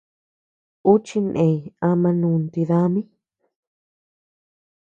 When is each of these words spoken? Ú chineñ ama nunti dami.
Ú 0.89 0.93
chineñ 1.05 1.55
ama 1.89 2.09
nunti 2.21 2.61
dami. 2.69 3.01